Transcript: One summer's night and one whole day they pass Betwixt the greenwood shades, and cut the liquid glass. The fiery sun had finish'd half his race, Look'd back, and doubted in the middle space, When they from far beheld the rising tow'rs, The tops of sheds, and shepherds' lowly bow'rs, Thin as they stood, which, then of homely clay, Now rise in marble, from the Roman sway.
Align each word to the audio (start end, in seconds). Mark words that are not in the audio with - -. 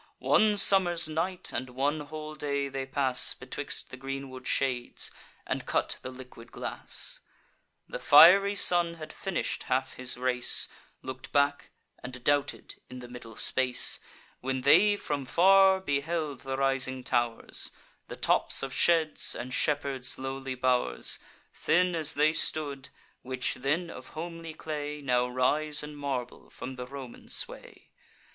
One 0.17 0.57
summer's 0.57 1.07
night 1.07 1.53
and 1.53 1.69
one 1.69 1.99
whole 1.99 2.33
day 2.33 2.69
they 2.69 2.87
pass 2.87 3.35
Betwixt 3.35 3.91
the 3.91 3.97
greenwood 3.97 4.47
shades, 4.47 5.11
and 5.45 5.67
cut 5.67 5.97
the 6.01 6.09
liquid 6.09 6.51
glass. 6.51 7.19
The 7.87 7.99
fiery 7.99 8.55
sun 8.55 8.95
had 8.95 9.13
finish'd 9.13 9.61
half 9.69 9.93
his 9.93 10.17
race, 10.17 10.67
Look'd 11.03 11.31
back, 11.31 11.69
and 12.01 12.23
doubted 12.23 12.81
in 12.89 12.97
the 12.97 13.07
middle 13.07 13.35
space, 13.35 13.99
When 14.39 14.61
they 14.61 14.95
from 14.95 15.23
far 15.27 15.79
beheld 15.79 16.41
the 16.41 16.57
rising 16.57 17.03
tow'rs, 17.03 17.71
The 18.07 18.15
tops 18.17 18.63
of 18.63 18.73
sheds, 18.73 19.35
and 19.35 19.53
shepherds' 19.53 20.17
lowly 20.17 20.55
bow'rs, 20.55 21.19
Thin 21.53 21.93
as 21.93 22.13
they 22.15 22.33
stood, 22.33 22.89
which, 23.21 23.53
then 23.53 23.91
of 23.91 24.07
homely 24.07 24.55
clay, 24.55 24.99
Now 24.99 25.27
rise 25.27 25.83
in 25.83 25.95
marble, 25.95 26.49
from 26.49 26.73
the 26.73 26.87
Roman 26.87 27.29
sway. 27.29 27.91